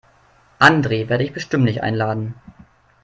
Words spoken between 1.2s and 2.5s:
ich bestimmt nicht einladen.